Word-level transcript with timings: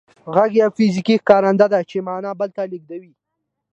غږ 0.33 0.51
یو 0.61 0.69
فزیکي 0.77 1.15
ښکارنده 1.21 1.67
ده 1.73 1.79
چې 1.89 1.97
معنا 2.07 2.31
بل 2.39 2.49
ته 2.55 2.63
لېږدوي 2.71 3.11